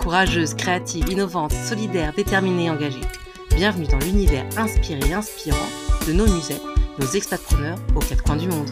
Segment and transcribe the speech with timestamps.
[0.00, 3.02] Courageuses, créatives, innovantes, solidaires, déterminées et engagées.
[3.54, 5.58] Bienvenue dans l'univers inspiré et inspirant
[6.06, 6.56] de nos musées,
[6.98, 8.70] nos expatpreneurs aux quatre coins du monde.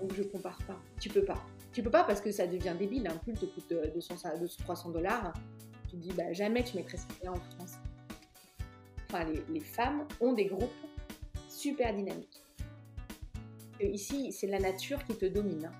[0.00, 0.78] Donc je compare pas.
[1.00, 1.42] Tu peux pas.
[1.72, 3.08] Tu peux pas parce que ça devient débile.
[3.08, 4.14] Un pull te coûte 200,
[4.58, 5.32] 300 dollars.
[5.90, 7.74] Tu te dis bah jamais tu mettrais ça en France.
[9.10, 10.70] Enfin, les, les femmes ont des groupes
[11.62, 12.42] super dynamiques.
[13.78, 15.66] Et ici, c'est la nature qui te domine.
[15.66, 15.72] hein.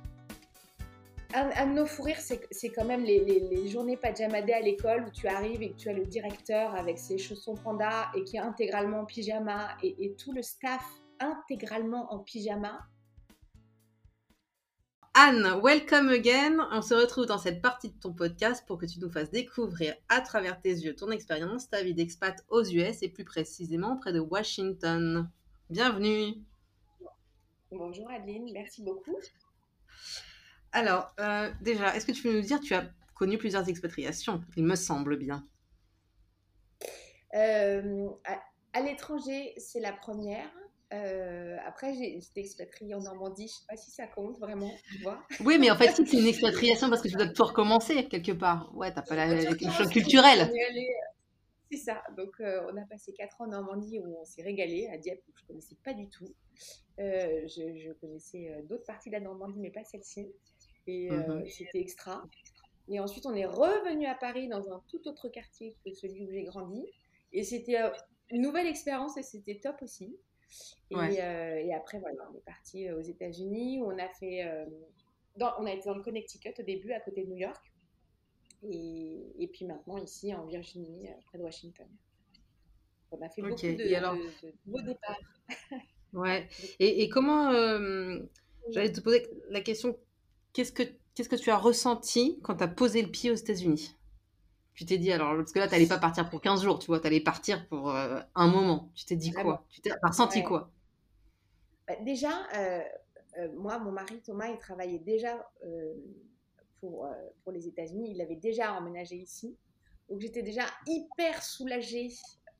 [1.34, 5.06] Un, un de nos fous rires, c'est quand même les, les, les journées à l'école
[5.08, 8.36] où tu arrives et que tu as le directeur avec ses chaussons panda et qui
[8.36, 10.84] est intégralement en pyjama et, et tout le staff
[11.18, 12.80] intégralement en pyjama.
[15.14, 16.68] Anne, welcome again.
[16.70, 19.94] On se retrouve dans cette partie de ton podcast pour que tu nous fasses découvrir
[20.08, 24.12] à travers tes yeux ton expérience, ta vie d'expat aux US et plus précisément près
[24.12, 25.30] de Washington.
[25.72, 26.34] Bienvenue.
[27.70, 29.16] Bonjour Adeline, merci beaucoup.
[30.70, 34.64] Alors, euh, déjà, est-ce que tu peux nous dire, tu as connu plusieurs expatriations, il
[34.64, 35.46] me semble bien.
[37.34, 38.42] Euh, à
[38.74, 40.50] à l'étranger, c'est la première.
[40.92, 43.48] Euh, après, j'étais expatriée en Normandie.
[43.48, 45.22] Je sais pas si ça compte vraiment, tu vois.
[45.40, 48.32] Oui, mais en fait, si c'est une expatriation parce que tu dois tout recommencer quelque
[48.32, 48.70] part.
[48.76, 50.52] Ouais, t'as pas la, la question culturelle.
[51.72, 52.02] C'est ça.
[52.18, 55.22] Donc, euh, on a passé quatre ans en Normandie où on s'est régalé à Dieppe,
[55.26, 56.28] où je connaissais pas du tout.
[57.00, 60.30] Euh, je, je connaissais euh, d'autres parties de la Normandie, mais pas celle-ci.
[60.86, 61.46] Et Mhm.
[61.48, 62.22] c'était extra.
[62.88, 66.30] Et ensuite, on est revenu à Paris dans un tout autre quartier que celui où
[66.30, 66.84] j'ai grandi.
[67.32, 67.78] Et c'était
[68.28, 70.14] une nouvelle expérience et c'était top aussi.
[70.90, 71.14] Et, Ouais.
[71.64, 74.44] et après, voilà, on est parti aux États-Unis où on a fait.
[75.36, 77.71] dans- on a été dans le Connecticut au début, à côté de New York.
[78.64, 81.86] Et, et puis maintenant, ici, en Virginie, euh, près de Washington.
[83.10, 85.18] On a fait Ok, beaucoup de, et alors- de- de beaux départs.
[86.12, 86.46] Ouais.
[86.78, 88.18] Et, et comment, euh,
[88.70, 89.98] j'allais te poser la question,
[90.52, 90.82] qu'est-ce que,
[91.14, 93.96] qu'est-ce que tu as ressenti quand tu as posé le pied aux États-Unis?
[94.74, 96.86] Tu t'es dit, alors, parce que là, tu n'allais pas partir pour 15 jours, tu
[96.88, 98.90] vois, tu allais partir pour euh, un moment.
[98.94, 99.64] Tu t'es dit quoi?
[99.70, 100.44] Tu t'es ressenti Ouais.
[100.44, 100.70] quoi?
[101.88, 102.82] Bah, déjà, euh,
[103.56, 105.50] moi, mon mari Thomas, il travaillait déjà
[106.82, 107.12] pour, euh,
[107.44, 108.10] pour les États-Unis.
[108.10, 109.56] Il avait déjà emménagé ici.
[110.10, 112.08] Donc j'étais déjà hyper soulagée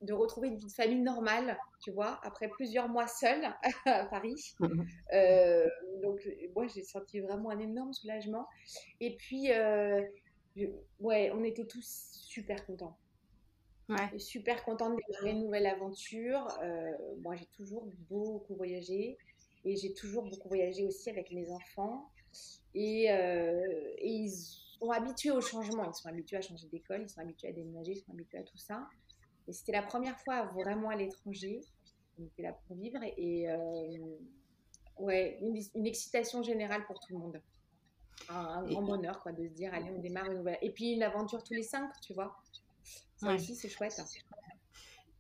[0.01, 3.45] de retrouver une vie de famille normale, tu vois, après plusieurs mois seule
[3.87, 4.55] à Paris.
[5.13, 5.69] Euh,
[6.03, 8.47] donc moi, j'ai senti vraiment un énorme soulagement.
[9.01, 10.01] Et puis, euh,
[10.57, 10.69] je-
[11.01, 12.97] ouais, on était tous super contents.
[13.91, 14.19] Ouais.
[14.19, 16.47] Super contente de démarrer une nouvelle aventure.
[16.63, 19.19] Euh, moi, j'ai toujours beaucoup voyagé
[19.67, 22.09] et j'ai toujours beaucoup voyagé aussi avec mes enfants.
[22.75, 25.85] Et, euh, et ils sont habitués au changement.
[25.91, 28.43] Ils sont habitués à changer d'école, ils sont habitués à déménager, ils sont habitués à
[28.45, 28.87] tout ça.
[29.49, 31.61] Et c'était la première fois vraiment à l'étranger.
[32.19, 34.17] On était là pour vivre et euh,
[34.99, 37.41] ouais, une, une excitation générale pour tout le monde.
[38.29, 40.59] Un, un grand bonheur quoi, de se dire, allez, on démarre une nouvelle.
[40.63, 42.37] Et puis une aventure tous les cinq, tu vois.
[43.17, 43.35] Ça Ouais.
[43.35, 43.99] aussi, c'est chouette.
[43.99, 44.05] hein.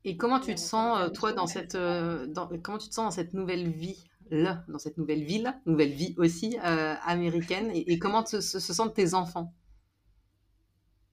[0.04, 3.10] Et comment tu te sens, euh, toi, dans cette, dans, comment tu te sens dans
[3.22, 4.04] cette nouvelle vie?
[4.68, 8.72] Dans cette nouvelle ville, nouvelle vie aussi euh, américaine, et, et comment te- se, se
[8.72, 9.52] sentent tes enfants?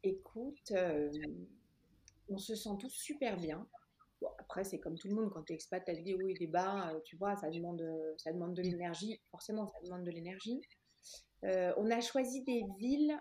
[0.03, 1.11] Écoute, euh,
[2.29, 3.67] on se sent tous super bien.
[4.21, 6.27] Bon, après, c'est comme tout le monde, quand tu es expat, tu as des hauts
[6.27, 7.83] et des bas, euh, tu vois, ça demande,
[8.17, 9.19] ça demande de l'énergie.
[9.31, 10.61] Forcément, ça demande de l'énergie.
[11.45, 13.17] Euh, on a choisi des villes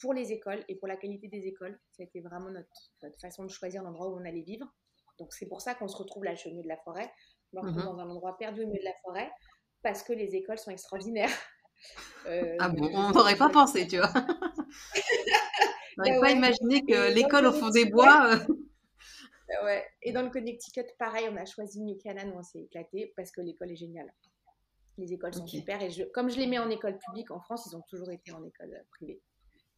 [0.00, 1.78] pour les écoles et pour la qualité des écoles.
[1.92, 4.66] C'était vraiment notre, notre façon de choisir l'endroit où on allait vivre.
[5.18, 7.12] Donc, c'est pour ça qu'on se retrouve là, au milieu de la forêt.
[7.52, 7.86] Je me retrouve Mhm.
[7.86, 9.30] dans un endroit perdu au milieu de la forêt
[9.82, 11.28] parce que les écoles sont extraordinaires.
[12.26, 14.12] Euh, Ah bon, on n'aurait pas pensé, tu vois.
[14.14, 16.32] On n'aurait Bah pas ouais.
[16.36, 18.28] imaginé que l'école le au fond des bois.
[18.28, 19.84] euh, Euh, Ouais.
[20.02, 23.32] Et dans le Connecticut, pareil, on a choisi New Canaan où on s'est éclaté parce
[23.32, 24.12] que l'école est géniale.
[24.96, 27.66] Les écoles sont super et je- comme je les mets en école publique en France,
[27.70, 29.20] ils ont toujours été en école euh, privée.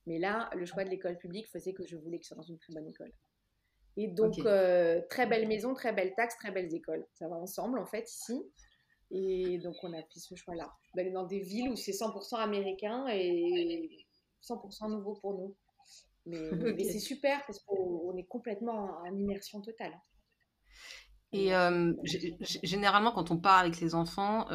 [0.07, 2.59] Mais là, le choix de l'école publique faisait que je voulais qu'ils soient dans une
[2.59, 3.13] très bonne école.
[3.97, 7.07] Et donc, euh, très belle maison, très belle taxe, très belles écoles.
[7.15, 8.43] Ça va ensemble en fait ici.
[9.11, 13.07] Et donc, on a fait ce choix-là, d'aller dans des villes où c'est 100% américain
[13.09, 14.07] et
[14.43, 15.55] 100% nouveau pour nous.
[16.27, 16.39] Mais,
[16.91, 19.95] c'est super parce qu'on on est complètement en immersion totale.
[21.33, 21.51] Et
[22.63, 24.47] généralement, quand on part avec les enfants,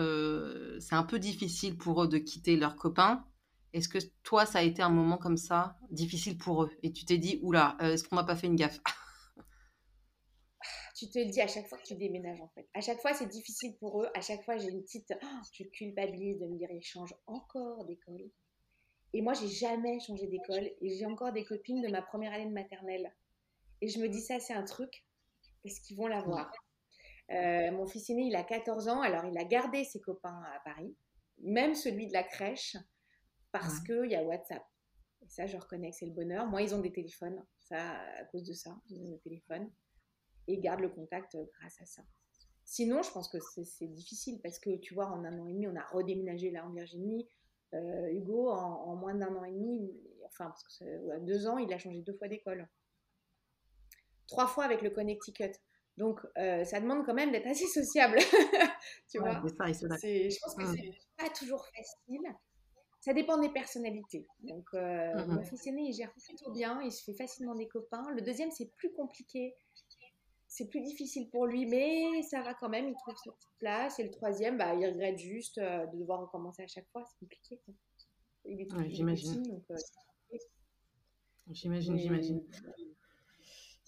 [0.80, 3.25] c'est un peu difficile pour eux de quitter leurs copains.
[3.71, 6.71] Est-ce que toi, ça a été un moment comme ça, difficile pour eux?
[6.81, 8.80] Et tu t'es dit, oula, est-ce qu'on n'a pas fait une gaffe?
[11.00, 12.68] Tu te le dis à chaque fois que tu déménages, en fait.
[12.74, 14.10] À chaque fois, c'est difficile pour eux.
[14.16, 15.13] À chaque fois, j'ai une petite.
[15.24, 18.30] Oh, je culpabilise de me dire, ils changent encore d'école.
[19.13, 20.69] Et moi, j'ai jamais changé d'école.
[20.81, 23.13] Et j'ai encore des copines de ma première année de maternelle.
[23.80, 25.06] Et je me dis, ça, c'est un truc,
[25.63, 26.51] parce qu'ils vont l'avoir.
[27.31, 30.60] Euh, mon fils aîné, il a 14 ans, alors il a gardé ses copains à
[30.66, 30.94] Paris,
[31.38, 32.75] même celui de la crèche,
[33.54, 34.66] parce qu'il y a WhatsApp.
[35.22, 36.45] Et ça, je reconnais que c'est le bonheur.
[36.48, 39.72] Moi, ils ont des téléphones, ça, à cause de ça, ils ont des téléphones,
[40.50, 42.01] et ils gardent le contact euh, grâce à ça.
[42.66, 45.68] Sinon, je pense que c'est difficile, parce que tu vois, en un an et demi,
[45.68, 47.28] on a redéménagé là en Virginie.
[47.74, 49.92] Euh, Hugo, en, moins d'un an et demi,
[50.25, 52.68] enfin, parce que deux ans, il a changé deux fois d'école.
[54.28, 55.51] Trois fois avec le Connecticut.
[56.00, 58.19] Donc, euh, ça demande quand même d'être assez sociable.
[59.12, 60.75] tu vois Je pense que mmh.
[60.78, 62.22] c'est pas toujours facile.
[63.02, 64.25] Ça dépend des personnalités.
[64.40, 66.81] Donc, euh, mmh mon fils aîné, il gère plutôt bien.
[66.81, 68.10] Il se fait facilement des copains.
[68.16, 69.56] Le deuxième, c'est plus compliqué.
[70.50, 72.90] C'est plus difficile pour lui, mais ça va quand même.
[72.90, 74.00] Il trouve sa petite place.
[74.00, 77.06] Et le troisième, bah, il regrette juste euh, de devoir recommencer à chaque fois.
[77.06, 77.62] C'est compliqué.
[78.46, 79.63] Il est tout J'imagine.
[81.51, 82.44] J'imagine, j'imagine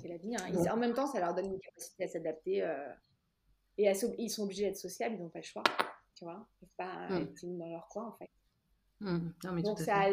[0.02, 0.36] c'est la vie.
[0.36, 0.72] Hein.
[0.72, 2.64] en même temps, ça leur donne une capacité à s'adapter.
[2.64, 2.94] Euh,
[3.78, 5.64] et ils sont obligés d'être sociables, ils n'ont pas le choix.
[6.16, 7.22] Tu vois Ils ne peuvent pas mmh.
[7.22, 8.30] être dans leur coin, en fait.
[9.00, 9.62] Mmh.
[9.62, 10.06] Donc, ça,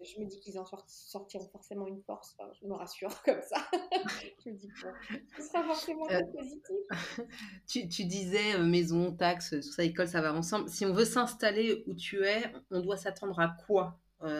[0.00, 2.36] je me dis qu'ils en sortiront forcément une force.
[2.60, 3.66] je me rassure comme ça.
[4.44, 6.76] je me dis que ce sera forcément euh, positif.
[7.66, 10.68] tu, tu, disais euh, maison, taxes, tout ça, école, ça va ensemble.
[10.68, 13.98] Si on veut s'installer où tu es, on doit s'attendre à quoi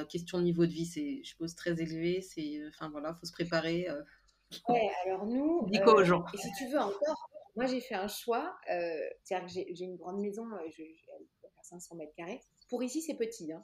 [0.08, 2.20] Question de niveau de vie, c'est, je suppose, très élevé.
[2.20, 3.86] C'est, enfin voilà, faut se préparer.
[4.68, 5.66] Ouais, alors nous.
[5.70, 8.56] Dis quoi aux gens Et si tu veux encore, moi j'ai fait un choix.
[8.70, 12.14] Euh, C'est-à-dire que j'ai une grande maison, euh, je, je, elle peut faire 500 mètres
[12.16, 12.40] carrés.
[12.68, 13.52] Pour ici, c'est petit.
[13.52, 13.62] Hein.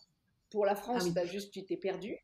[0.52, 2.16] Pour la France, ah, juste, tu t'es perdu.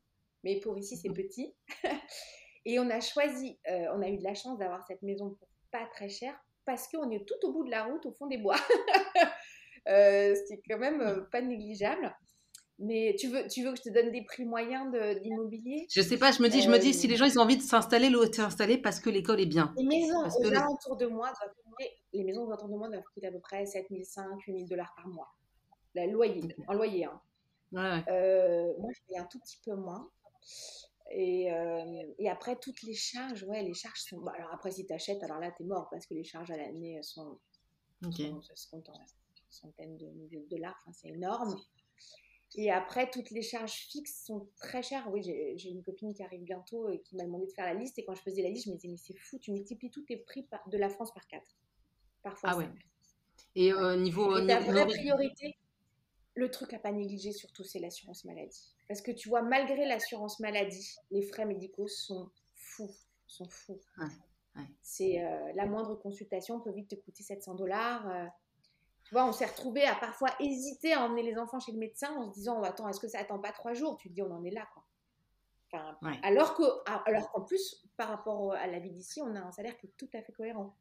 [0.43, 1.13] Mais pour ici, c'est mmh.
[1.13, 1.53] petit.
[2.65, 5.47] et on a choisi, euh, on a eu de la chance d'avoir cette maison pour
[5.71, 6.33] pas très cher
[6.65, 8.55] parce qu'on est tout au bout de la route, au fond des bois.
[9.89, 12.15] euh, c'est quand même euh, pas négligeable.
[12.81, 14.89] Mais tu veux, tu veux que je te donne des prix moyens
[15.21, 15.85] d'immobilier?
[15.89, 17.57] Je sais pas, je me dis, je me dis, si les gens ils ont envie
[17.57, 19.73] de s'installer, l'eau s'installer parce que l'école est bien.
[19.75, 23.03] Les maisons aux alentours de moi doivent coûter, les maisons aux alentours de moi doivent
[23.13, 25.27] coûter à peu près 7500, 8000 dollars par mois.
[25.93, 27.03] Le loyer, en loyer.
[27.03, 27.19] Hein.
[27.71, 28.03] Ouais.
[28.09, 30.09] Euh, moi, je paye un tout petit peu moins.
[31.11, 34.25] Et, euh, et, après, toutes les charges, ouais, les charges sont.
[34.27, 36.57] Alors après, si tu achètes, alors là, tu es mort parce que les charges à
[36.57, 37.39] l'année sont.
[38.05, 38.29] Okay.
[38.29, 39.05] sont, se comptent en
[39.49, 40.75] centaines de milliers de dollars.
[40.81, 41.59] Enfin, c'est énorme.
[42.55, 45.07] Et après, toutes les charges fixes sont très chères.
[45.11, 47.99] Oui, j'ai une copine qui arrive bientôt et qui m'a demandé de faire la liste.
[47.99, 50.01] Et quand je faisais la liste, je me disais, mais c'est fou, tu multiplies tous
[50.01, 51.43] tes prix de la France par 4.
[52.23, 52.49] Parfois.
[52.51, 52.69] Ah ouais.
[53.55, 54.37] Et au euh, niveau.
[54.37, 55.57] Et ta vraie priorité,
[56.35, 58.73] le truc à pas négliger surtout, c'est l'assurance maladie.
[58.87, 62.95] Parce que tu vois, malgré l'assurance maladie, les frais médicaux sont fous.
[63.27, 63.79] Sont fous.
[64.81, 68.07] C'est euh, la moindre consultation peut vite te coûter 700 dollars.
[68.09, 68.25] Euh,
[69.03, 72.13] tu vois, on s'est retrouvé à parfois hésiter à emmener les enfants chez le médecin
[72.15, 73.97] en se disant, oh, attends, est-ce que ça attend pas trois jours?
[73.97, 74.83] Tu te dis, on en est là, quoi.
[76.23, 79.51] Alors que, ah, alors qu'en plus, par rapport à la vie d'ici, on a un
[79.51, 80.75] salaire qui est tout à fait cohérent.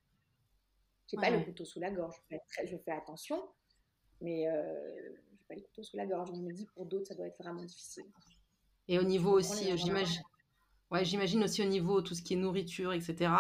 [1.07, 2.17] J'ai n'ai pas le couteau sous la gorge.
[2.65, 3.43] Je fais, attention,
[4.21, 5.11] mais euh,
[5.49, 6.31] pas le couteau sous la gorge.
[6.33, 8.05] On me dit pour d'autres, ça doit être vraiment difficile.
[8.87, 10.23] Et au niveau aussi, j'imagine.
[10.91, 13.31] Ouais, j'imagine aussi au niveau tout ce qui est nourriture, etc.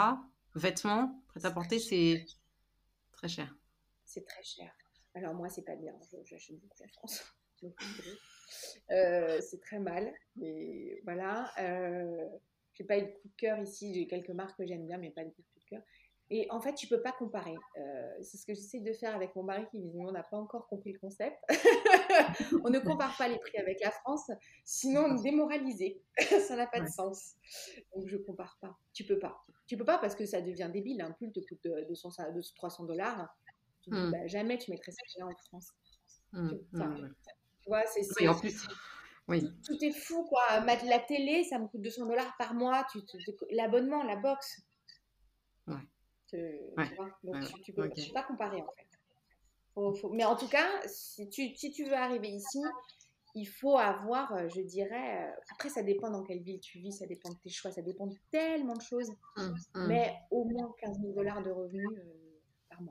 [0.55, 2.27] Vêtements, prêt à porter, c'est
[3.12, 3.55] très cher
[4.09, 4.73] c'est très cher.
[5.15, 7.23] Alors moi, c'est pas bien, j'achète beaucoup la France.
[8.91, 11.53] euh, c'est très mal, mais voilà.
[11.59, 12.29] Euh,
[12.75, 15.11] j'ai pas eu de coup de cœur ici, j'ai quelques marques que j'aime bien, mais
[15.11, 15.83] pas de coup de cœur.
[16.30, 17.54] Et en fait, tu peux pas comparer.
[17.78, 20.68] Euh, c'est ce que j'essaie de faire avec mon mari qui visiblement n'a pas encore
[20.68, 21.38] compris le concept.
[22.64, 24.30] on ne compare pas les prix avec la France,
[24.64, 26.02] sinon on est démoralisé.
[26.47, 27.35] ça n'a pas de sens.
[27.94, 28.76] Donc je compare pas.
[28.92, 29.42] Tu peux pas.
[29.66, 31.00] Tu peux pas parce que ça devient débile.
[31.00, 32.11] Un pull te coûte 200,
[32.56, 33.35] 300 dollars.
[33.87, 34.11] Mmh.
[34.11, 35.70] Bah, jamais tu mettrais ça en France.
[36.32, 36.50] Mmh.
[36.73, 37.14] Mmh,
[37.62, 38.02] tu vois, c'est.
[38.20, 38.66] Oui, en plus.
[39.28, 39.42] Oui.
[39.64, 40.42] Tout, est fou, quoi.
[40.64, 42.87] La télé, ça me coûte 200 dollars par mois.
[42.90, 42.99] Tu,
[43.50, 44.62] L'abonnement, la box.
[46.32, 46.88] Ouais.
[46.88, 48.88] Tu, vois Donc, tu, peux, pas comparer, en fait.
[50.12, 52.61] Mais en tout cas, si tu, si tu veux arriver ici,
[53.35, 56.92] il faut avoir, euh, je dirais, euh, après ça dépend dans quelle ville tu vis,
[56.92, 59.11] ça dépend de tes choix, ça dépend de tellement de choses,
[59.75, 62.85] mais au moins 15 000 dollars de revenus euh,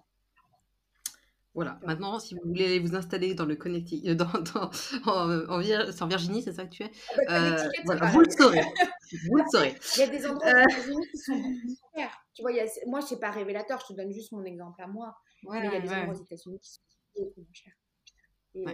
[1.53, 1.79] Voilà.
[1.84, 4.70] Maintenant, si vous voulez vous installer dans le Connecticut, dans, dans,
[5.06, 6.91] en, Virginie, c'est ça que tu es?
[7.27, 8.62] Ah bah, voilà, Vous le saurez.
[9.27, 9.75] vous le saurez.
[9.96, 11.34] Il y a des endroits États-Unis qui sont
[11.94, 12.27] super.
[12.48, 13.80] Vois, y a, moi, c'est pas révélateur.
[13.82, 15.16] Je te donne juste mon exemple à moi.
[15.44, 16.82] mais il y a des endroits aux États-Unis qui sont
[17.16, 17.74] beaucoup moins chers.
[18.56, 18.66] Et,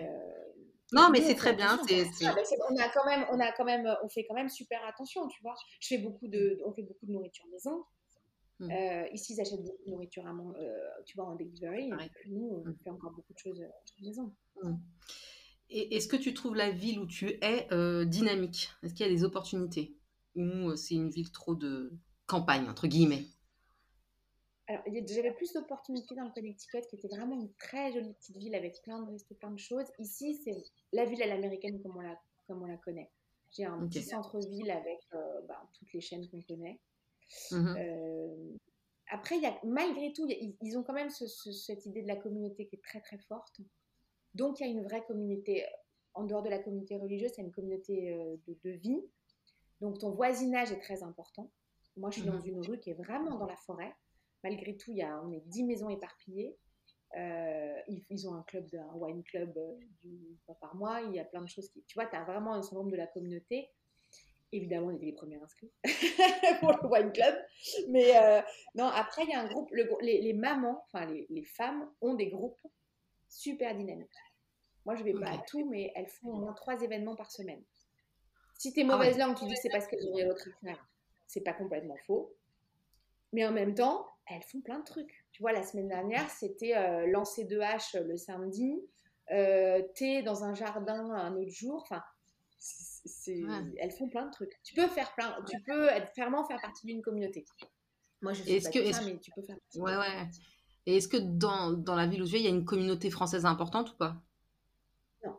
[0.93, 1.79] non, mais c'est très bien.
[1.79, 4.79] Ah, bah, on a quand même, on a quand même, on fait quand même super
[4.85, 5.55] attention, tu vois.
[5.79, 7.83] Je fais beaucoup de, on fait beaucoup de nourriture maison.
[8.59, 8.71] Mmh.
[8.71, 11.89] Euh, ici, ils achètent beaucoup de nourriture à mon, euh, tu vois, en delivery.
[11.89, 12.75] Et puis nous, on mmh.
[12.83, 14.33] fait encore beaucoup de choses euh, maison.
[14.61, 14.75] Mmh.
[15.69, 17.67] Et est-ce que tu trouves la ville où tu es
[18.05, 18.69] dynamique?
[18.83, 19.97] Est-ce qu'il y a des opportunités?
[20.35, 21.91] Ou c'est une ville trop de
[22.27, 23.25] campagne, entre guillemets?
[24.67, 28.55] Alors, j'avais plus d'opportunités dans le Connecticut, qui était vraiment une très jolie petite ville
[28.55, 29.87] avec plein de restos, plein de choses.
[29.99, 32.17] Ici, c'est la ville à l'américaine comme on la,
[32.47, 33.11] comme on la connaît.
[33.51, 36.79] J'ai un petit centre-ville avec euh, bah, toutes les chaînes qu'on connaît.
[37.51, 38.57] Mmh euh,
[39.09, 42.75] après, y a, malgré tout, ils ont quand même cette idée de la communauté qui
[42.77, 43.59] est très très forte.
[44.33, 45.65] Donc, il y a une vraie communauté.
[46.15, 49.01] En dehors de la communauté religieuse, c'est une communauté euh, de, de, vie.
[49.81, 51.51] Donc, ton voisinage est très important.
[51.97, 53.93] Moi, je suis dans mmh une rue qui est vraiment dans la forêt
[54.43, 56.57] malgré tout, il y a, on est 10 maisons éparpillées.
[57.15, 61.01] Euh, ils, ont un club, un wine club euh, du, par mois.
[61.01, 61.83] Il y a plein de choses qui.
[61.83, 63.69] Tu vois, tu as vraiment un syndrome de la communauté.
[64.51, 65.71] Évidemment, on était les premiers inscrits
[66.59, 67.35] pour le wine club.
[67.89, 68.41] Mais euh,
[68.75, 69.69] non, après, il y a un groupe.
[70.01, 72.61] les, mamans, enfin les, femmes, ont des groupes
[73.29, 74.09] super dynamiques.
[74.85, 77.63] Moi, je vais pas à tout, mais elles font au moins trois événements par semaine.
[78.57, 80.47] Si tu es ah mauvaise langue, tu dis que c'est parce qu'elles ont rien d'autre
[80.47, 80.87] à faire.
[81.25, 82.35] C'est pas complètement faux.
[83.31, 85.25] Mais en même temps, elles font plein de trucs.
[85.31, 88.81] Tu vois, la semaine dernière, c'était euh, lancer de hache le samedi,
[89.31, 91.81] euh, thé dans un jardin un autre jour.
[91.83, 92.03] Enfin,
[93.77, 94.59] elles font plein de trucs.
[94.63, 96.29] Tu peux faire plein, tu peux être, faire
[96.61, 97.45] partie d'une communauté.
[98.21, 99.79] Moi, je sais pas que, ça, mais tu peux faire partie.
[99.79, 100.29] Ouais, ouais.
[100.85, 103.09] Et est-ce que dans, dans, la ville où je vais, il y a une communauté
[103.09, 104.15] française importante ou pas?
[105.25, 105.37] Non.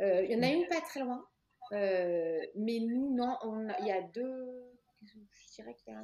[0.00, 1.24] Euh, il y en a une pas très loin.
[1.70, 3.36] mais nous, non,
[3.80, 4.70] il y a deux,
[5.02, 6.00] je dirais qu'il y a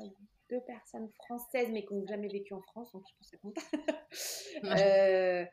[0.50, 3.42] deux personnes françaises, mais qui n'ont jamais vécu en France, donc je pense que ça
[3.42, 3.58] compte.
[4.64, 5.44] Euh,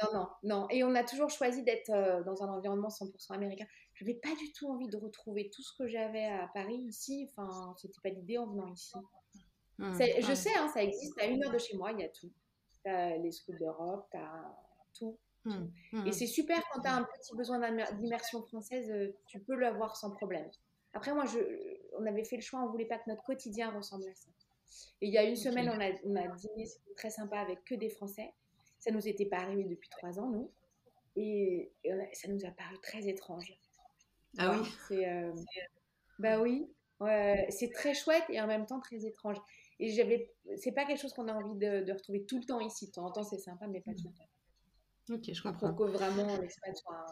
[0.00, 0.66] non, non, non.
[0.70, 3.66] Et on a toujours choisi d'être euh, dans un environnement 100% américain.
[3.94, 7.28] Je n'avais pas du tout envie de retrouver tout ce que j'avais à Paris ici.
[7.30, 8.96] Enfin, c'était pas l'idée en venant ici.
[9.78, 11.20] Mmh, je sais, hein, ça existe.
[11.20, 12.30] À une heure de chez moi, il y a tout.
[12.84, 14.56] Tu as les schools d'Europe, tu as
[14.94, 15.18] tout.
[15.44, 16.06] Mmh, mmh.
[16.06, 17.58] Et c'est super quand tu as un petit besoin
[17.94, 20.48] d'immersion française, euh, tu peux l'avoir sans problème.
[20.94, 21.38] Après, moi, je,
[21.98, 24.28] on avait fait le choix, on voulait pas que notre quotidien ressemble à ça.
[25.00, 27.64] Et il y a une semaine, on a, on a dîné, c'était très sympa avec
[27.64, 28.32] que des Français.
[28.78, 30.50] Ça nous était pas arrivé depuis trois ans, nous.
[31.16, 31.72] Et,
[32.12, 33.52] ça nous a paru très étrange.
[34.38, 35.08] Ah oui C'est.
[35.08, 35.32] Euh,
[36.18, 36.66] bah oui.
[37.50, 39.36] c'est très chouette et en même temps très étrange.
[39.78, 42.60] Et j'avais, c'est pas quelque chose qu'on a envie de, de, retrouver tout le temps
[42.60, 42.86] ici.
[42.86, 45.14] De temps en temps, c'est sympa, mais pas tout le temps.
[45.14, 45.74] Ok, je comprends.
[45.74, 47.06] Pour que vraiment l'espace soit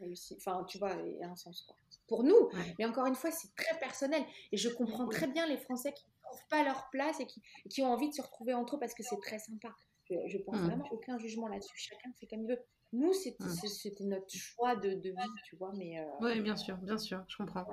[0.00, 0.36] réussi.
[0.38, 1.76] Enfin, tu vois, il y a un sens quoi.
[2.06, 2.50] Pour nous.
[2.78, 4.22] Mais encore une fois, c'est très personnel.
[4.52, 7.82] Et je comprends très bien les Français qui trouvent pas leur place et qui, qui,
[7.82, 9.74] ont envie de se retrouver entre eux parce que c'est très sympa.
[10.10, 10.66] Je, je pense mmh.
[10.66, 11.76] vraiment aucun jugement là-dessus.
[11.76, 12.58] Chacun fait comme il veut.
[12.92, 13.66] Nous, mmh.
[13.66, 15.72] c'était notre choix de, de, vie, tu vois.
[15.76, 17.66] Mais euh, oui, bien sûr, bien sûr, je comprends.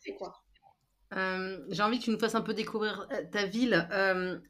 [0.00, 0.42] c'est quoi
[1.14, 3.88] euh, J'ai envie que tu nous fasses un peu découvrir euh, ta ville.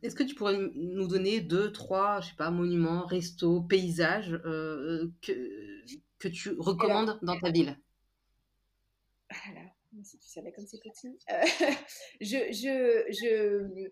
[0.02, 5.82] Est-ce que tu pourrais nous donner deux, trois, je sais pas, monuments, restos, paysages que,
[6.18, 7.78] que tu recommandes dans ta ville?
[9.50, 11.18] Alors, si tu savais comme c'est petit.
[11.30, 11.42] Euh,
[12.20, 13.90] je, je, je,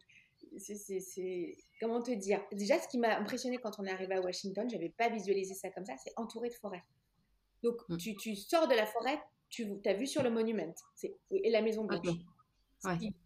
[0.58, 2.40] c'est, comment te dire?
[2.52, 5.70] Déjà, ce qui m'a impressionné quand on est arrivé à Washington, j'avais pas visualisé ça
[5.70, 6.84] comme ça, c'est entouré de forêts.
[7.62, 7.96] Donc, mm.
[7.96, 11.62] tu, tu, sors de la forêt, tu as vu sur le monument, c'est, et la
[11.62, 12.06] maison blanche.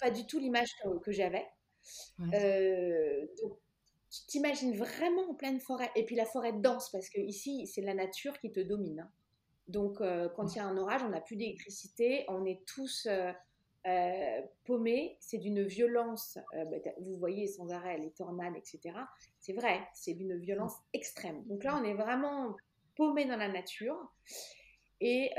[0.01, 0.69] Pas du tout l'image
[1.03, 1.47] que, j'avais.
[2.21, 3.59] Euh, donc,
[4.11, 5.91] tu t'imagines vraiment en pleine forêt.
[5.97, 9.01] Et puis la forêt dense, parce que ici, c'est la nature qui te domine.
[9.01, 9.11] Hein.
[9.69, 13.07] Donc, euh, quand il y a un orage, on n'a plus d'électricité, on est tous
[13.07, 13.33] euh,
[13.87, 15.19] euh, paumés.
[15.21, 18.97] C'est d'une violence, bah, vous voyez sans arrêt les tornades, etc.
[19.41, 21.45] C'est vrai, c'est d'une violence extrême.
[21.45, 22.57] Donc là, on est vraiment
[22.97, 23.97] paumés dans la nature.
[25.01, 25.31] Et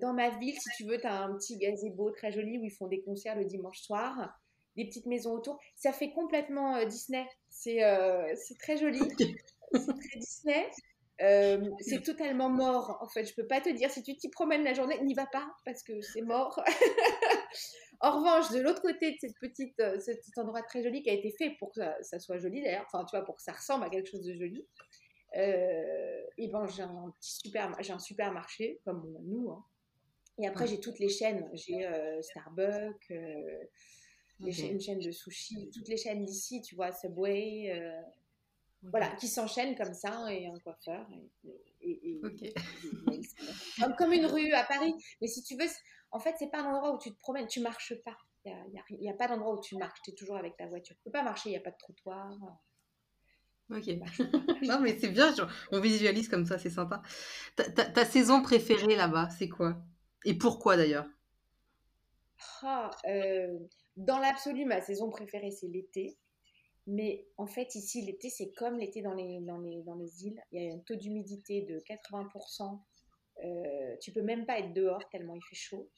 [0.00, 2.70] dans ma ville, si tu veux, tu as un petit gazebo très joli où ils
[2.70, 4.40] font des concerts le dimanche soir,
[4.76, 5.58] des petites maisons autour.
[5.76, 7.26] Ça fait complètement Disney.
[7.50, 7.82] C'est
[8.60, 9.00] très joli.
[9.18, 9.34] C'est
[9.74, 10.70] très Disney.
[11.20, 13.24] Euh, c'est totalement mort, en fait.
[13.24, 15.82] Je peux pas te dire, si tu t'y promènes la journée, n'y va pas, parce
[15.82, 16.60] que c'est mort.
[18.00, 21.12] en revanche, de l'autre côté de cette petite, euh, cet endroit très joli qui a
[21.12, 23.84] été fait pour que ça, soit joli d'ailleurs, enfin, tu vois, pour que ça ressemble
[23.84, 24.66] à quelque chose de joli,
[25.36, 29.64] euh, et ben, j'ai un petit super, j'ai un supermarché, comme nous, hein.
[30.38, 31.48] Et après, j'ai toutes les chaînes.
[31.52, 31.88] J'ai
[32.20, 33.12] Starbucks,
[34.40, 37.72] une chaîne de sushi, toutes les chaînes d'ici, tu vois, Subway,
[38.90, 41.06] Voilà, qui s'enchaînent comme ça, et un coiffeur.
[41.80, 42.20] Et,
[43.80, 44.94] comme, comme, une rue à Paris.
[45.20, 45.66] Mais si tu veux,
[46.10, 48.16] en fait, c'est pas un endroit où tu te promènes, tu marches pas.
[48.44, 48.52] Il
[49.00, 50.94] n'y a, a, pas d'endroit où tu marches, tu es toujours avec ta voiture.
[50.96, 52.30] Tu peux pas marcher, il n'y a pas de trottoir.
[53.70, 53.86] Ok.
[54.62, 55.34] non, mais c'est bien,
[55.72, 57.02] on visualise comme ça, c'est sympa.
[57.56, 59.76] Ta, saison préférée là-bas, c'est quoi
[60.24, 61.06] Et pourquoi d'ailleurs
[62.62, 63.58] ah, euh,
[63.96, 66.18] Dans l'absolu, ma saison préférée, c'est l'été.
[66.86, 70.40] Mais en fait, ici, l'été, c'est comme l'été dans les, dans, les, dans les îles.
[70.52, 72.78] Il y a un taux d'humidité de 80%.
[73.42, 75.88] Euh, tu peux même pas être dehors tellement il fait chaud.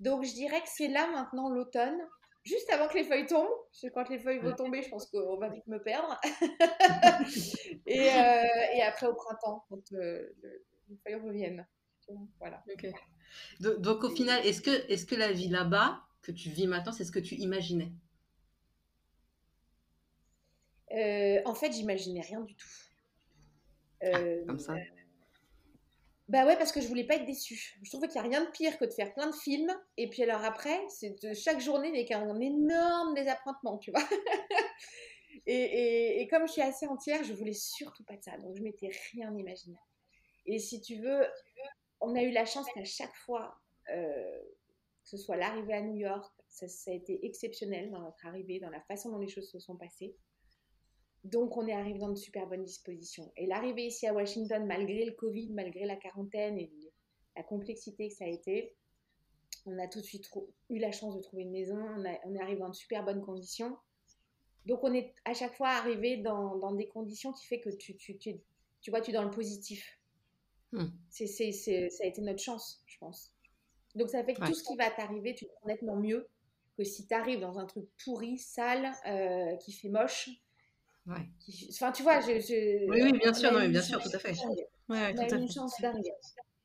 [0.00, 2.00] Donc, je dirais que c'est là maintenant l'automne
[2.44, 3.48] juste avant que les feuilles tombent.
[3.94, 6.18] Quand les feuilles vont tomber, je pense qu'on va vite me perdre.
[7.86, 10.28] et, euh, et, après au printemps, quand euh,
[10.88, 11.66] les feuilles reviennent.
[12.38, 12.64] Voilà.
[13.60, 17.04] Donc, au final, est-ce que, est que la vie là-bas, que tu vis maintenant, c'est
[17.04, 17.92] ce que tu imaginais?
[20.92, 22.68] Euh, En fait, j'imaginais rien du tout.
[24.02, 24.74] Ah, comme ça
[26.28, 27.76] bah ouais, parce que je voulais pas être déçue.
[27.82, 29.74] Je trouvais qu'il n'y a rien de pire que de faire plein de films.
[29.96, 34.00] Et puis alors après, c'est chaque journée avec un énorme désappointement, tu vois.
[35.46, 38.38] et, et, comme je suis assez entière, je voulais surtout pas de ça.
[38.38, 39.76] Donc je m'étais rien imaginé.
[40.46, 41.26] Et si tu veux,
[42.00, 43.58] on a eu la chance qu'à chaque fois,
[43.90, 44.40] euh,
[45.02, 48.60] que ce soit l'arrivée à New York, ça, ça, a été exceptionnel dans notre arrivée,
[48.60, 50.14] dans la façon dont les choses se sont passées.
[51.24, 53.30] Donc, on est arrivé dans de super bonnes dispositions.
[53.36, 56.72] Et l'arrivée ici à Washington, malgré le Covid, malgré la quarantaine et
[57.36, 58.74] la complexité que ça a été,
[59.66, 60.30] on a tout de suite
[60.70, 61.78] eu la chance de trouver une maison.
[61.78, 63.76] On, est arrivé dans de super bonnes conditions.
[64.64, 68.16] Donc, on est à chaque fois arrivé dans, des conditions qui fait que tu, tu,
[68.16, 68.36] tu,
[68.80, 69.98] tu vois, tu es dans le positif.
[70.72, 70.86] Hmm.
[71.10, 73.34] C'est, ça a été notre chance, je pense.
[73.94, 76.28] Donc, ça fait que tout ce qui va t'arriver, tu te nettement mieux
[76.78, 80.30] que si tu arrives dans un truc pourri, sale, euh, qui fait moche
[81.70, 84.32] Enfin, tu vois, je, oui, oui, bien sûr, non, mais bien sûr, tout à fait.
[84.88, 86.10] Ouais, on a une chance dingue.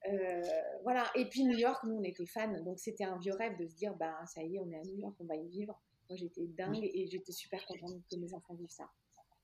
[0.08, 0.42] Euh,
[0.84, 1.06] voilà.
[1.16, 3.76] Et puis New York, nous, on était fans, donc c'était un vieux rêve de se
[3.76, 5.80] dire, bah, ça y est, on est à New York, on va y vivre.
[6.10, 8.90] Moi, j'étais dingue et j'étais super contente que mes enfants vivent ça.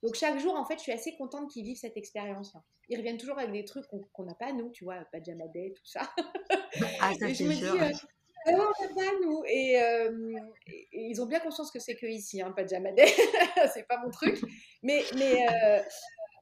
[0.04, 2.56] Donc chaque jour, en fait, je suis assez contente qu'ils vivent cette expérience.
[2.90, 5.74] Ils reviennent toujours avec des trucs qu'on n'a pas, nous, tu vois, pas de Jamadet,
[5.76, 6.12] tout ça.
[7.00, 7.76] Ah, ça, c'est sûr.
[7.76, 7.92] Euh,
[8.48, 9.44] ah non, pas nous.
[9.46, 10.36] Et, euh,
[10.66, 13.06] et, ils ont bien conscience que c'est que ici, hein, pas de Jamadet.
[13.74, 14.42] c'est pas mon truc.
[14.84, 15.82] Mais, mais, euh,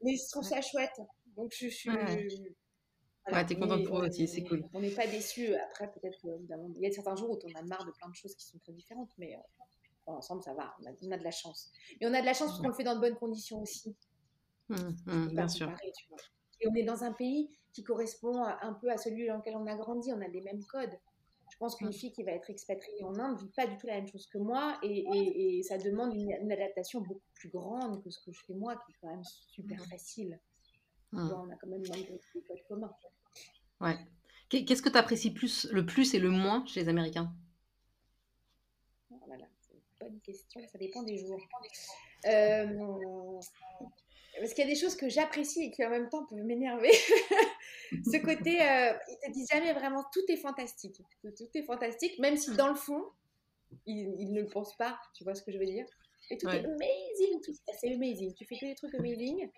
[0.04, 0.99] mais je trouve ça chouette.
[1.36, 1.89] Donc je, suis.
[1.89, 4.63] Ouais, t'es contente pour eux aussi, c'est cool.
[4.73, 5.54] On n'est pas déçus.
[5.56, 8.15] Après, peut-être évidemment, il y a certains jours où on a marre de plein de
[8.15, 10.75] choses qui sont très différentes, mais euh, ensemble, ça va.
[10.82, 11.71] On a, de la chance.
[11.99, 13.95] Mais on a de la chance parce qu'on le fait dans de bonnes conditions aussi.
[14.69, 14.75] Mmh,
[15.06, 15.71] mmh, bien sûr.
[16.62, 19.67] Et on est dans un pays qui correspond un peu à celui dans lequel on
[19.67, 20.12] a grandi.
[20.12, 20.97] On a les mêmes codes.
[21.60, 23.86] Je pense qu'une fille qui va être expatriée en Inde ne vit pas du tout
[23.86, 28.17] la même chose que moi et, ça demande une, adaptation beaucoup plus grande que ce
[28.22, 29.89] que je fais moi, qui est quand même super mmh.
[29.89, 30.39] facile.
[31.12, 31.19] Mmh.
[31.19, 32.95] on a quand même des codes communs.
[33.82, 33.98] Ouais.
[34.48, 37.30] Qu'est-ce que tu apprécies plus, le plus et le moins chez les Américains?
[39.28, 40.62] Voilà, c'est une bonne question.
[40.65, 41.41] Ça dépend des jours.
[42.26, 43.41] Euh,
[44.39, 46.91] parce qu'il y a des choses que j'apprécie et qui en même temps peuvent m'énerver.
[47.91, 51.02] Ce côté, euh, ils te disent jamais vraiment tout est fantastique.
[51.23, 53.04] Tout est fantastique, même si dans le fond,
[53.86, 54.99] ils, ne le pensent pas.
[55.15, 55.86] Tu vois ce que je veux dire?
[56.32, 58.34] Et tout est amazing, tout c'est amazing.
[58.36, 59.49] Tu fais que des trucs amazing.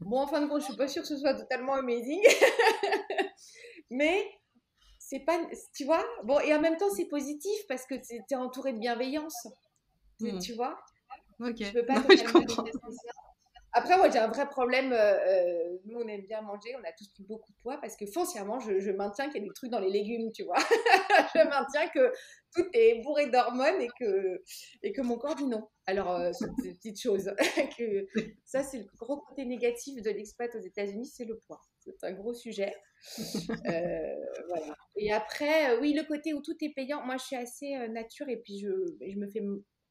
[0.00, 2.22] Bon, en fin de compte, je suis pas sûre que ce soit totalement amazing.
[3.90, 4.26] Mais
[4.98, 5.40] c'est pas,
[5.74, 6.04] tu vois?
[6.24, 9.46] Bon, et en même temps, c'est positif parce que tu es entouré de bienveillance.
[10.20, 10.38] Hmm.
[10.38, 10.78] Tu vois?
[11.40, 11.56] Ok.
[11.58, 12.06] Je peux pas non,
[13.74, 14.92] après, moi, j'ai un vrai problème.
[14.92, 17.96] Euh, euh, nous, on aime bien manger, on a tous pris beaucoup de poids parce
[17.96, 20.58] que foncièrement, je, maintiens qu'il y a des trucs dans les légumes, tu vois.
[21.34, 22.12] je maintiens que
[22.54, 24.42] tout est bourré d'hormones et que,
[24.82, 25.66] et que mon corps dit non.
[25.86, 27.32] Alors, euh, c'est une petite chose.
[27.78, 28.06] que,
[28.44, 31.62] ça, c'est le gros côté négatif de l'expat aux États-Unis, c'est le poids.
[31.78, 32.74] C'est un gros sujet.
[33.64, 34.76] voilà.
[34.96, 38.36] Et après, oui, le côté où tout est payant, moi, je suis assez nature et
[38.36, 38.68] puis je,
[39.00, 39.42] je me fais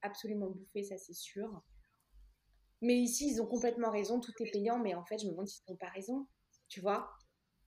[0.03, 1.63] absolument bouffer, ça, c'est sûr.
[2.81, 5.47] Mais ici, ils ont complètement raison, tout est payant, mais en fait, je me demande
[5.47, 6.27] s'ils n'ont pas raison,
[6.67, 7.11] tu vois.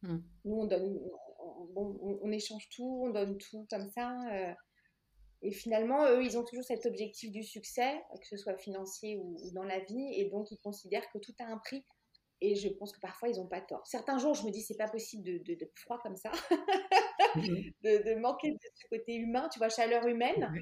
[0.03, 0.19] Hmm.
[0.45, 1.01] Nous, on, donne,
[1.77, 4.19] on, échange tout, on donne tout comme ça.
[4.33, 4.53] Euh.
[5.43, 9.37] et finalement, eux, ils ont toujours cet objectif du succès, que ce soit financier ou,
[9.53, 11.85] dans la vie, et donc ils considèrent que tout a un prix.
[12.41, 13.87] Et je pense que parfois, ils n'ont pas tort.
[13.87, 16.33] Certains jours, je me dis, c'est pas possible de, de, froid comme ça,
[17.37, 20.53] de, manquer de ce côté humain, tu vois, chaleur humaine.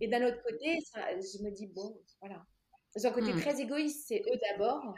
[0.00, 2.44] Et d'un autre côté, je me dis, bon, voilà,
[2.96, 3.40] c'est un côté mmh.
[3.40, 4.94] très égoïste, c'est eux d'abord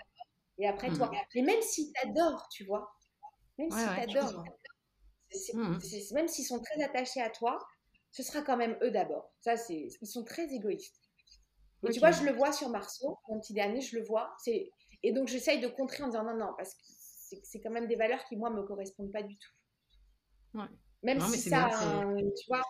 [0.59, 0.97] et après mmh.
[0.97, 1.11] toi.
[1.35, 2.93] Mais même s'ils t'adorent, tu vois,
[3.59, 4.45] même s'ils t'adorent,
[5.55, 6.15] mmh.
[6.15, 7.59] même s'ils sont très attachés à toi,
[8.11, 9.33] ce sera quand même eux d'abord.
[9.41, 11.01] Ça, c'est, ils sont très égoïstes.
[11.85, 14.35] Et tu vois, je le vois sur Marceau, mon petit dernier, je le vois.
[14.39, 14.71] C'est
[15.03, 16.81] et donc j'essaye de contrer en disant non, non, parce que
[17.43, 20.59] c'est quand même des valeurs qui, moi, me correspondent pas du tout.
[20.59, 20.67] Ouais.
[21.03, 22.63] Même si ça, tu vois,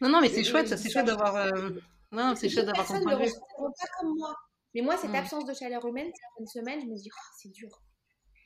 [0.00, 1.36] Non, non, mais c'est chouette, c'est chouette d'avoir.
[1.36, 1.70] Euh,
[2.12, 3.32] non, c'est chouette d'avoir point de vue.
[3.32, 4.34] pas comme moi.
[4.74, 7.82] Mais moi, cette absence de chaleur humaine, certaines semaines, je me dis, oh, c'est dur.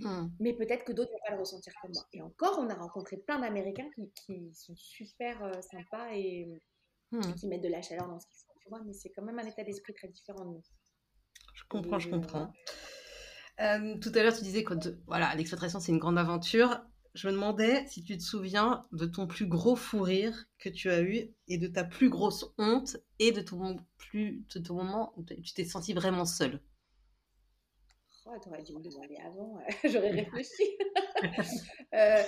[0.01, 0.27] Mmh.
[0.41, 2.05] Mais peut-être que d'autres vont pas le ressentir comme moi.
[2.13, 6.49] Et encore, on a rencontré plein d'Américains qui, qui, sont super euh, sympas et,
[7.13, 7.35] mmh.
[7.35, 8.53] qui mettent de la chaleur dans ce qu'ils font.
[8.61, 10.63] Tu vois, mais c'est quand même un état d'esprit très différent de nous.
[11.55, 12.53] Je comprends, je comprends.
[13.61, 14.75] Euh, tout à l'heure, tu disais que
[15.07, 16.81] voilà, l'expatriation, c'est une grande aventure.
[17.17, 20.91] Je me demandais si tu te souviens de ton plus gros fou rire que tu
[20.91, 25.15] as eu et de ta plus grosse honte et de ton, plus, de ton moment
[25.17, 26.61] où tu t'es senti vraiment seule.
[28.27, 30.77] Oh, t'aurais dû me demander avant, j'aurais réfléchi.
[31.95, 32.23] Euh,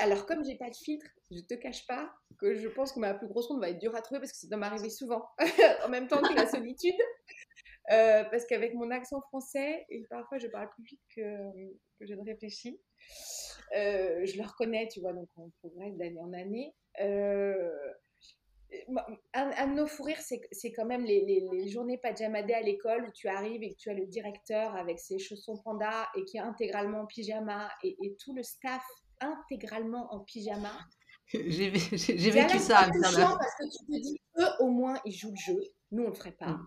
[0.00, 3.14] alors, comme j'ai pas de filtre, je te cache pas que je pense que ma
[3.14, 5.24] plus grosse honte va être dure à trouver parce que ça doit m'arriver souvent,
[5.84, 7.00] en même temps que la solitude.
[7.90, 11.50] Euh, parce qu'avec mon accent français, et parfois je parle plus vite que,
[11.98, 12.78] que je ne réfléchis,
[13.76, 16.74] euh, je le reconnais, tu vois, donc on progresse d'année en année.
[17.00, 17.70] Euh,
[19.32, 23.12] un, de nos fous rires, c'est quand même les, les, journées pajamadées à l'école où
[23.12, 26.40] tu arrives et que tu as le directeur avec ses chaussons panda et qui est
[26.40, 28.84] intégralement en pyjama et, tout le staff
[29.20, 30.72] intégralement en pyjama.
[31.32, 32.90] J'ai vécu ça.
[32.92, 36.04] C'est touchant parce que tu te dis, eux au moins ils jouent le jeu, nous
[36.04, 36.48] on le ferait pas.
[36.48, 36.66] Mm.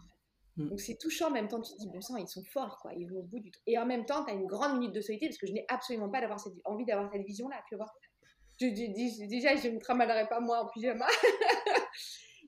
[0.58, 0.70] Mm.
[0.70, 2.94] Donc c'est touchant, en même temps tu te dis, bon sang, ils sont forts, quoi,
[2.94, 3.64] ils vont au bout du truc.
[3.68, 5.66] Et en même temps, tu as une grande minute de solitude parce que je n'ai
[5.70, 7.88] absolument pas d'avoir cette, envie d'avoir cette vision-là, tu vois.
[8.60, 8.68] Je,
[9.28, 11.08] déjà, je ne trimballerai pas moi en pyjama.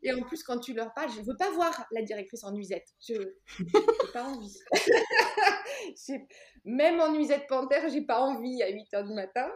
[0.04, 2.52] Et en plus, quand tu leur parles, je ne veux pas voir la directrice en
[2.52, 2.88] nuisette.
[3.08, 4.60] Je n'ai pas envie.
[6.66, 9.50] Même en nuisette panthère, j'ai pas envie à 8 h du matin.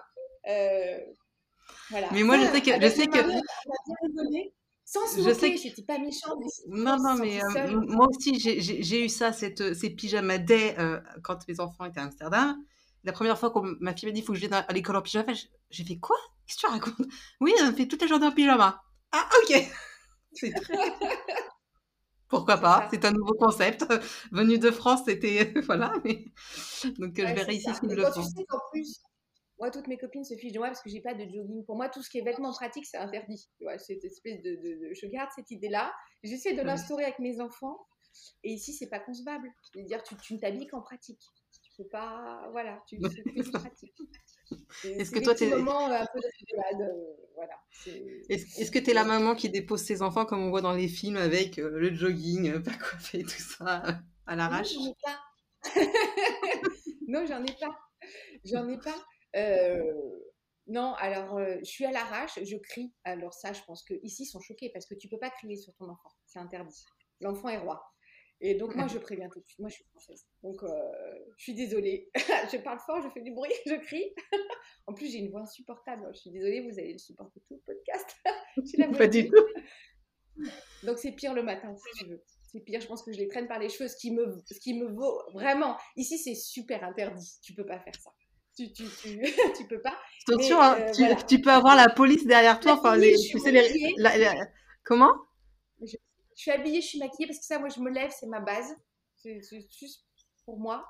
[0.48, 1.00] Euh,
[1.90, 2.10] voilà.
[2.14, 2.82] Mais moi, je sais que.
[2.82, 3.20] Je sais que...
[4.90, 6.34] Sans se je sais que c'était pas méchant.
[6.70, 11.46] non, non, mais euh, moi aussi, j'ai eu ça, cette, ces pyjamas day euh, quand
[11.50, 12.56] mes enfants étaient à Amsterdam.
[13.04, 14.96] La première fois que ma fille m'a dit il faut que je vienne à l'école
[14.96, 15.34] en pyjama,
[15.70, 16.16] j'ai fait quoi?
[16.46, 16.96] Qu'est-ce que tu racontes?
[17.42, 18.82] Oui, on fait toute la journée en pyjama.
[19.12, 19.70] Ah, ok
[22.30, 22.88] Pourquoi pas?
[22.90, 23.86] C'est un nouveau concept.
[24.32, 25.54] Venu de France, c'était.
[25.66, 25.92] voilà.
[26.06, 26.24] Mais...
[26.98, 28.22] Donc, je verrai ici si le font.
[28.22, 29.02] Tu sais qu'en plus,
[29.60, 31.66] moi, toutes mes copines se fichent de moi parce que j'ai pas de jogging.
[31.66, 33.50] Pour moi, tout ce qui est vêtements pratiques, c'est interdit.
[33.58, 35.94] Tu vois, cette espèce de, Je garde cette idée-là.
[36.24, 37.78] J'essaie de l'instaurer avec mes enfants.
[38.44, 39.52] Et ici, c'est pas concevable.
[39.74, 41.22] Je veux dire, tu, tu ne t'habilles qu'en pratique.
[41.64, 42.48] Tu peux pas.
[42.52, 43.96] Voilà, tu fais du pratique.
[44.84, 45.54] Est-ce que toi, tu es.
[45.54, 47.54] un peu de euh, voilà.
[48.30, 50.88] Est-ce que tu es la maman qui dépose ses enfants comme on voit dans les
[50.88, 54.74] films avec euh, le jogging, euh, pas coiffé, tout ça, à l'arrache?
[54.76, 55.20] Non, j'en ai pas.
[57.08, 57.80] non, j'en ai pas.
[58.46, 58.96] J'en ai pas.
[60.68, 62.94] Non, alors je suis à l'arrache, je crie.
[63.04, 65.56] Alors ça, je pense que ici ils sont choqués parce que tu peux pas crier
[65.56, 66.86] sur ton enfant, c'est interdit.
[67.22, 67.82] L'enfant est roi.
[68.40, 69.60] Et donc, moi, je préviens tout de suite.
[69.60, 70.26] Moi, je suis française.
[70.44, 70.70] Donc, euh,
[71.38, 72.10] je suis désolée.
[72.16, 74.14] je parle fort, je fais du bruit, je crie.
[74.88, 76.08] en plus, j'ai une voix insupportable.
[76.14, 78.16] Je suis désolée, vous allez le supporter tout le podcast.
[78.78, 79.36] la Pas du tout.
[80.84, 82.24] Donc, c'est pire le matin, si tu veux.
[82.44, 84.60] C'est pire, je pense que je les traîne par les cheveux, ce qui me, ce
[84.60, 85.76] qui me vaut vraiment.
[85.96, 87.40] Ici, c'est super interdit.
[87.42, 88.12] Tu peux pas faire ça.
[88.58, 89.22] Tu, tu, tu,
[89.58, 89.96] tu peux pas.
[90.28, 92.74] Attention, hein, euh, tu, tu, peux avoir la police derrière toi.
[92.74, 93.94] Enfin, les, tu sais, les,
[94.84, 95.14] Comment?
[95.80, 95.96] Je
[96.36, 98.76] suis habillée, je suis maquillée parce que ça, moi, je me lève, c'est ma base.
[99.16, 99.42] C'est
[99.80, 100.06] juste
[100.46, 100.86] pour moi.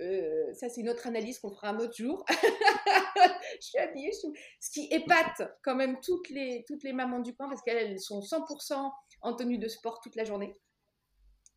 [0.00, 2.24] Euh, ça, c'est une autre analyse qu'on fera un autre jour.
[2.28, 4.12] je suis habillée.
[4.60, 8.20] Ce qui épate quand même toutes les, toutes les mamans du coin parce qu'elles sont
[8.20, 8.90] 100%
[9.22, 10.54] en tenue de sport toute la journée.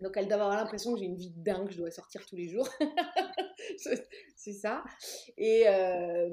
[0.02, 2.48] Donc, elles doivent avoir l'impression que j'ai une vie dingue, je dois sortir tous les
[2.48, 2.68] jours.
[4.36, 4.84] c'est ça.
[5.38, 6.30] Et, euh,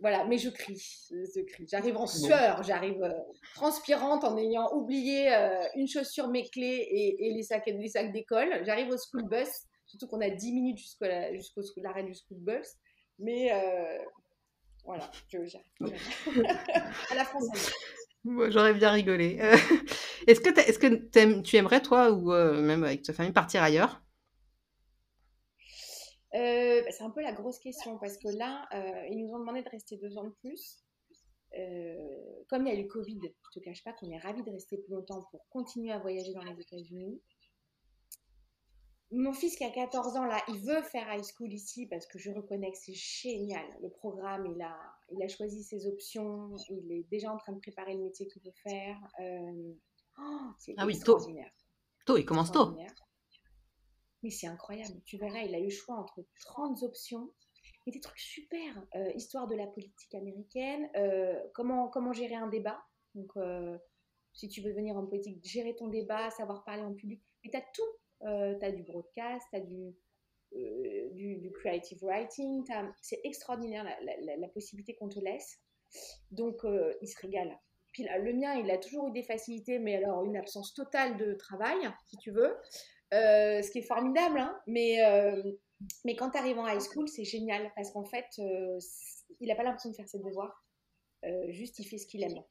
[0.00, 1.66] voilà, mais je crie, je crie.
[1.68, 3.12] J'arrive en sueur, j'arrive euh,
[3.54, 8.64] transpirante en ayant oublié euh, une chaussure, mes clés et, les sacs, les sacs d'école.
[8.66, 9.48] J'arrive au school bus,
[9.86, 12.66] surtout qu'on a 10 minutes jusqu'au jusqu'au l'arrêt du school bus.
[13.18, 13.50] Mais
[14.84, 15.62] voilà, j'arrive.
[17.10, 17.72] à la française.
[18.48, 19.38] J'aurais bien rigolé.
[20.26, 20.40] est-ce
[20.78, 24.04] que, tu aimerais, toi, ou même avec ta famille, partir ailleurs?
[26.34, 29.38] Euh, bah, c'est un peu la grosse question parce que là, euh, ils nous ont
[29.38, 30.84] demandé de rester deux ans de plus.
[31.56, 34.42] Euh, comme il y a eu le Covid, je te cache pas qu'on est ravis
[34.42, 37.22] de rester plus longtemps pour continuer à voyager dans les États-Unis.
[39.12, 42.18] Mon fils qui a 14 ans là, il veut faire high school ici parce que
[42.18, 43.64] je reconnais que c'est génial.
[43.80, 44.56] Le programme,
[45.12, 48.42] il a choisi ses options, il est déjà en train de préparer le métier qu'il
[48.42, 48.98] veut faire.
[50.18, 51.18] Oh, c'est ah oui, tôt.
[52.06, 52.76] Tôt, il commence tôt.
[54.22, 55.00] Mais c'est incroyable.
[55.04, 57.30] Tu verras, il a eu le choix entre 30 options
[57.86, 58.86] et des trucs super.
[58.94, 62.82] Euh, histoire de la politique américaine, euh, comment, comment gérer un débat.
[63.14, 63.76] Donc, euh,
[64.32, 67.22] si tu veux venir en politique, gérer ton débat, savoir parler en public.
[67.44, 68.58] Mais tu as tout.
[68.60, 69.94] tu as du broadcast, tu as du.
[71.12, 72.64] du, creative writing.
[73.02, 75.60] C'est extraordinaire la, possibilité qu'on te laisse.
[76.30, 76.62] Donc,
[77.02, 77.56] il se régale.
[77.94, 81.32] Puis le mien, il a toujours eu des facilités, mais alors une absence totale de
[81.32, 82.54] travail, si tu veux.
[83.12, 84.60] ce qui est formidable, hein.
[84.66, 84.98] mais,
[86.04, 88.26] mais quand tu arrives en high school, c'est génial parce qu'en fait,
[89.40, 90.62] il n'a pas l'impression de faire ses devoirs,
[91.48, 92.42] juste il fait ce qu'il aime.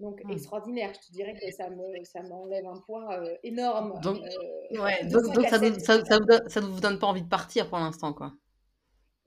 [0.00, 0.30] Donc, hmm.
[0.30, 0.92] extraordinaire.
[0.94, 4.00] Je te dirais que ça me, ça m'enlève un poids euh, énorme.
[4.00, 5.98] Donc, euh, ouais, donc, ça ne ça,
[6.46, 8.32] ça, vous donne pas envie de partir pour l'instant, quoi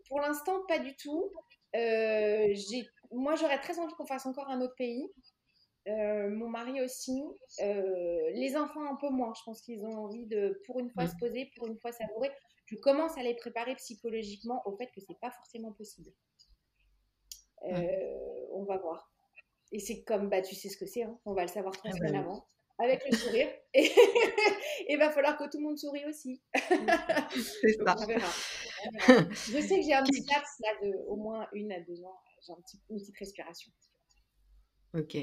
[0.07, 1.29] Pour l'instant, pas du tout.
[1.75, 5.11] Euh, j'ai, moi, j'aurais très envie qu'on fasse encore un autre pays.
[5.87, 7.21] mon mari aussi.
[7.59, 9.33] les enfants, un peu moins.
[9.37, 11.09] Je pense qu'ils ont envie de, pour une fois, hmm.
[11.09, 12.31] se poser, pour une fois, savourer.
[12.65, 16.11] Je commence à les préparer psychologiquement au fait que c'est pas forcément possible.
[17.63, 17.75] Hmm.
[18.53, 19.11] On va voir.
[19.71, 21.17] Et c'est comme, bah, tu sais ce que c'est, hein.
[21.25, 22.45] on va le savoir trois ah semaines bah avant,
[22.77, 23.49] avec le sourire.
[23.73, 23.89] Et
[24.89, 26.41] il va falloir que tout le monde sourie aussi.
[26.53, 27.95] c'est ça.
[27.97, 28.27] On verra.
[29.31, 32.19] Je sais que j'ai un petit laps là de au moins une à deux ans.
[32.41, 33.71] J'ai un petit, une petite respiration.
[34.93, 35.17] Ok.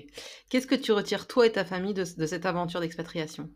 [0.48, 3.50] Qu'est-ce que tu retires, toi et ta famille, de, de cette aventure d'expatriation?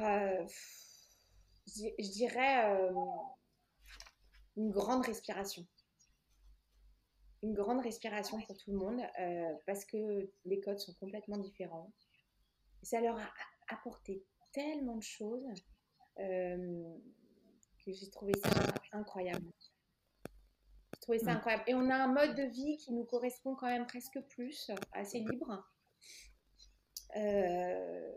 [0.00, 0.46] Euh,
[1.66, 2.92] Je dirais euh,
[4.56, 5.66] une grande respiration
[7.42, 11.92] une grande respiration pour tout le monde euh, parce que les codes sont complètement différents.
[12.82, 13.30] Ça leur a
[13.68, 15.46] apporté tellement de choses
[16.16, 18.50] que j'ai trouvé ça
[18.90, 19.46] incroyable.
[21.08, 21.64] Trouvé ça incroyable.
[21.66, 25.20] Et on a un mode de vie qui nous correspond quand même presque plus, assez
[25.20, 25.66] libre.
[27.16, 28.12] Euh,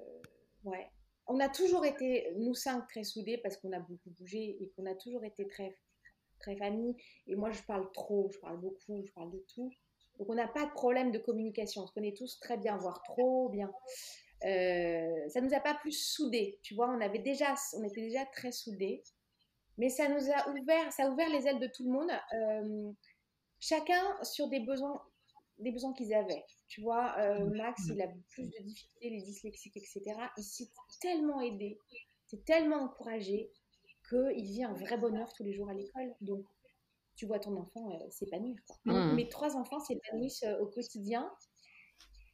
[0.66, 0.92] ouais.
[1.26, 4.86] On a toujours été, nous cinq, très soudés parce qu'on a beaucoup bougé et qu'on
[4.86, 5.78] a toujours été très
[6.42, 6.94] très famille.
[7.28, 9.72] Et moi, je parle trop, je parle beaucoup, je parle de tout.
[10.20, 11.84] Donc, on n'a pas de problème de communication.
[11.84, 13.72] On se connaît tous très bien, voire trop bien.
[14.44, 16.90] Euh, ça nous a pas plus soudés, tu vois.
[16.90, 19.02] On avait déjà, on était déjà très soudés,
[19.82, 22.12] mais ça nous a ouvert, ça a ouvert les ailes de tout le monde.
[22.34, 22.92] Euh,
[23.60, 25.02] chacun sur des besoins,
[25.58, 26.46] des besoins qu'ils avaient.
[26.68, 30.04] Tu vois, euh, Max, il a plus de difficultés, les dyslexiques, etc.
[30.38, 30.70] Il s'est
[31.02, 31.80] tellement aidé,
[32.28, 33.52] c'est tellement encouragé
[34.08, 36.14] qu'il vit un vrai bonheur tous les jours à l'école.
[36.22, 36.46] Donc,
[37.16, 38.58] tu vois ton enfant euh, s'épanouir.
[38.86, 39.16] Mmh.
[39.16, 41.28] Mes trois enfants s'épanouissent euh, au quotidien.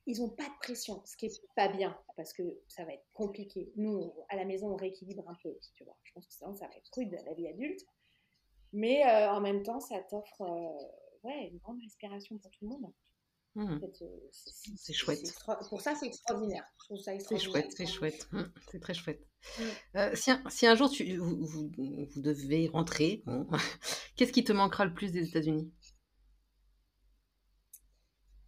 [0.08, 3.06] Ils n'ont pas de pression, ce qui est pas bien, parce que ça va être
[3.14, 3.72] compliqué.
[3.76, 5.98] Nous, à la maison, on rééquilibre un peu, tu vois.
[6.04, 7.82] Je pense que ça, ça va être rude, la vie adulte.
[8.74, 10.42] Mais euh, en même temps, ça t'offre
[11.24, 12.94] ouais, une grande respiration pour tout le monde.
[13.56, 13.80] Mmh.
[14.76, 15.34] c'est chouette.
[15.70, 16.64] Pour ça, c'est extraordinaire.
[16.90, 18.28] C'est chouette, c'est chouette.
[18.32, 19.20] Mmh, c'est très chouette.
[19.58, 19.64] Mmh.
[19.96, 23.24] Euh, si, un, si, un, jour tu, vous, vous, vous devez rentrer,
[24.16, 25.74] qu'est-ce qui te manquera le plus des États-Unis?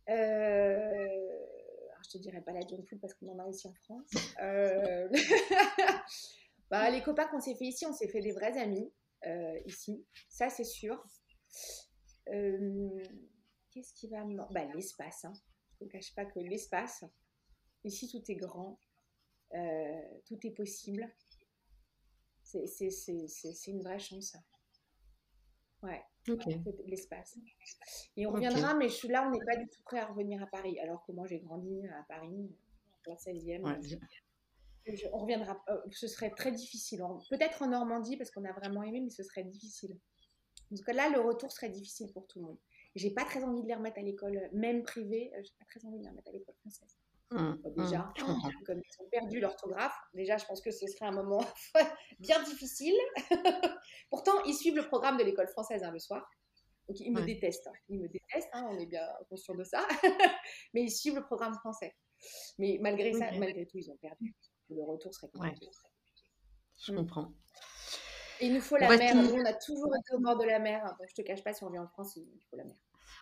[0.10, 0.89] Euh,
[2.10, 4.10] Je te dirais pas la junk food parce qu'on en a ici en France.
[4.42, 5.08] Euh,
[6.72, 8.92] bah, les copains qu'on s'est fait ici, on s'est fait des vrais amis
[9.28, 10.04] euh, ici.
[10.28, 11.04] Ça, c'est sûr.
[12.26, 14.38] Qu'est-ce qui va me...
[14.52, 15.26] Bah, l'espace.
[15.26, 15.34] Hein.
[15.80, 17.06] Je ne cache pas que l'espace,
[17.84, 18.80] ici tout est grand,
[19.54, 21.08] euh, tout est possible.
[22.42, 24.36] C'est une vraie chance.
[25.82, 26.02] Ouais,
[26.88, 27.38] l'espace.
[28.18, 30.42] Et on reviendra, mais je suis là, on n'est pas du tout prêt à revenir
[30.44, 30.80] à Paris.
[30.80, 32.52] Alors que moi, j'ai grandi à Paris,
[33.08, 33.62] en 16e.
[35.14, 35.62] on reviendra.
[35.70, 37.02] Euh, ce serait très difficile.
[37.30, 39.98] Peut-être en Normandie, parce qu'on a vraiment aimé, mais ce serait difficile.
[40.72, 42.58] Donc là, le retour serait difficile pour tout le monde.
[42.96, 45.86] J'ai pas très envie de les remettre à l'école, même privée, euh, j'ai pas très
[45.86, 46.98] envie de les remettre à l'école française.
[47.32, 51.12] Mmh, déjà, mmh, comme ils ont perdu l'orthographe, déjà, je pense que ce serait un
[51.12, 51.46] moment
[52.20, 52.96] bien difficile.
[54.10, 56.28] Pourtant, ils suivent le programme de l'école française hein, le soir.
[56.88, 57.68] Donc, ils me détestent.
[57.68, 57.78] Hein.
[57.90, 59.88] Ils me détestent, hein, on est bien conscient de ça.
[60.74, 61.96] Mais ils suivent le programme français.
[62.58, 64.36] Mais malgré ça, malgré tout, ils ont perdu.
[64.70, 65.70] Le retour serait compliqué.
[66.78, 67.32] Je comprends.
[68.40, 69.16] Et il nous faut la mer.
[69.16, 70.84] Nous, on a toujours été au bord de la mer.
[70.98, 72.76] Donc, je te cache pas, si on vient en France, il faut la mer.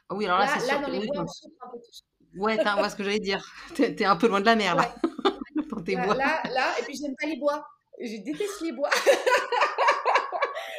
[0.09, 0.67] Ah oui, alors là, sûr.
[0.67, 2.05] Là, dans les bois, on souffre un peu tous.
[2.37, 3.45] Ouais, vois ce que j'allais dire.
[3.75, 4.95] T'es es un peu loin de la mer, là.
[5.69, 6.15] dans tes bois.
[6.15, 7.65] Là, là, et puis j'aime pas les bois.
[7.99, 8.89] Je déteste les bois.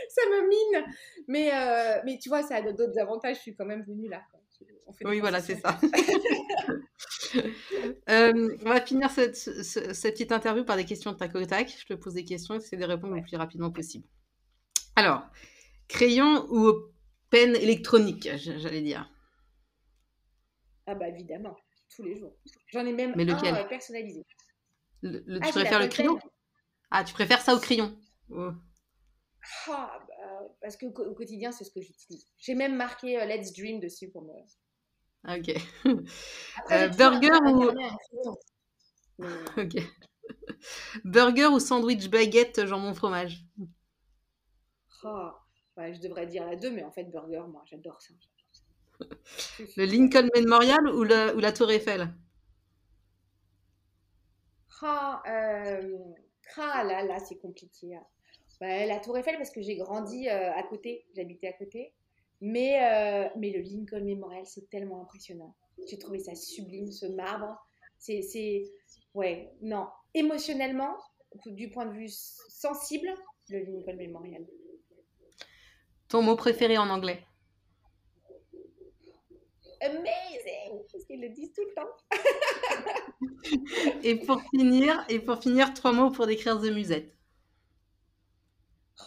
[0.09, 0.85] ça me mine.
[1.27, 3.37] Mais, euh, mais tu vois, ça a d'autres avantages.
[3.37, 4.23] Je suis quand même venue là.
[5.05, 5.79] oui, voilà, c'est ça.
[8.11, 11.75] euh, on va finir cette, cette, petite interview par des questions de tac au tac.
[11.77, 14.07] Je te pose des questions et essaie de répondre le plus rapidement possible.
[14.95, 15.23] Alors,
[15.89, 16.73] crayon ou
[17.31, 19.11] peine électronique, j'allais dire?
[20.91, 21.55] Ah bah évidemment,
[21.95, 22.35] tous les jours.
[22.69, 24.25] J'en ai même Mais un euh, personnalisé.
[25.03, 26.19] Le, ah, tu préfères le crayon
[26.91, 27.95] Ah, tu préfères ça au crayon
[28.31, 28.53] oh.
[29.69, 32.27] ah, bah, Parce qu'au au quotidien, c'est ce que j'utilise.
[32.39, 34.33] J'ai même marqué euh, Let's Dream dessus pour me...
[35.29, 35.55] Ok.
[36.71, 37.71] Euh, burger ou...
[39.59, 39.77] Ok.
[41.05, 43.45] Burger ou sandwich baguette jambon fromage?
[45.05, 45.33] Oh,
[45.77, 48.15] Je devrais dire la deux, mais en fait, burger, moi, j'adore ça.
[49.77, 52.13] Le Lincoln Memorial ou, le, ou la Tour Eiffel?
[54.83, 55.99] Ah, euh,
[56.57, 57.95] ah, là, là, c'est compliqué.
[57.95, 58.05] Hein.
[58.61, 61.95] Bah, la Tour Eiffel, parce que j'ai grandi euh, à côté, j'habitais à côté.
[62.41, 65.55] Mais, euh, mais le Lincoln Memorial, c'est tellement impressionnant.
[65.89, 67.57] J'ai trouvé ça sublime, ce marbre.
[67.99, 68.65] C'est.
[69.15, 69.89] Ouais, non.
[70.15, 70.97] Émotionnellement,
[71.47, 73.09] du point de vue sensible,
[73.49, 74.47] le Lincoln Memorial.
[76.09, 77.28] Ton mot préféré en anglais?
[79.81, 81.89] Amazing Parce qu'ils le disent tout le temps.
[84.03, 87.15] et, pour finir, et pour finir, trois mots pour décrire The Musette.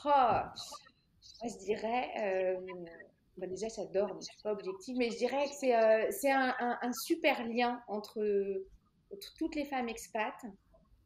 [0.06, 0.40] Oh,
[1.44, 2.10] je dirais.
[2.20, 2.84] Euh,
[3.38, 6.78] bah déjà, j'adore, je ne suis pas objective, mais je dirais que c'est euh, un,
[6.82, 8.22] un, super lien entre,
[9.38, 10.46] toutes les femmes expats.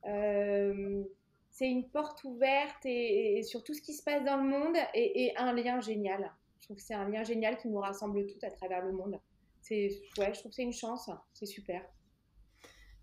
[0.05, 1.03] Euh,
[1.51, 5.25] c'est une porte ouverte et, sur tout ce qui se passe dans le monde et,
[5.25, 6.31] et un lien génial.
[6.59, 9.19] Je trouve que c'est un lien génial qui nous rassemble toutes à travers le monde
[9.67, 11.81] c'est ouais, je trouve que c'est une chance, c'est super.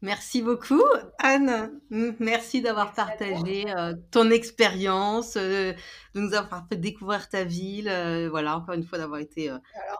[0.00, 0.82] Merci beaucoup,
[1.18, 1.80] Anne.
[1.90, 5.72] Merci d'avoir partagé euh, ton expérience, euh,
[6.14, 7.88] de nous avoir fait découvrir ta ville.
[7.88, 9.52] Euh, voilà, encore une fois, d'avoir été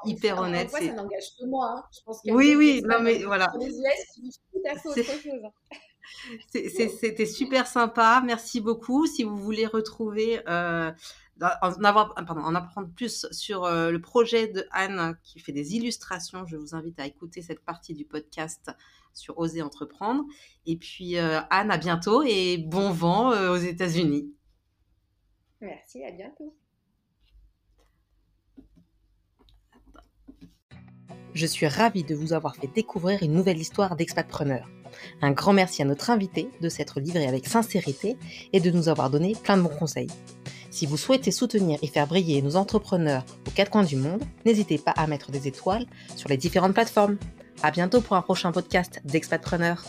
[0.05, 0.71] hyper honnête.
[0.71, 1.77] Fois, ça n'engage que moi.
[1.77, 1.85] Hein.
[1.93, 3.53] Je pense oui, oui, non, mais voilà.
[6.51, 8.23] C'était super sympa.
[8.25, 9.07] Merci beaucoup.
[9.07, 10.41] Si vous voulez retrouver
[11.43, 15.75] en, avoir, pardon, en apprendre plus sur euh, le projet de Anne qui fait des
[15.75, 18.71] illustrations, je vous invite à écouter cette partie du podcast
[19.13, 20.25] sur Oser entreprendre.
[20.67, 24.33] Et puis euh, Anne, à bientôt et bon vent euh, aux États-Unis.
[25.61, 26.55] Merci, à bientôt.
[31.35, 34.69] Je suis ravie de vous avoir fait découvrir une nouvelle histoire d'expatpreneur.
[35.23, 38.19] Un grand merci à notre invité de s'être livré avec sincérité
[38.53, 40.11] et de nous avoir donné plein de bons conseils.
[40.73, 44.79] Si vous souhaitez soutenir et faire briller nos entrepreneurs aux quatre coins du monde, n'hésitez
[44.79, 45.85] pas à mettre des étoiles
[46.17, 47.19] sur les différentes plateformes.
[47.63, 49.85] À bientôt pour un prochain podcast d'Expatpreneurs.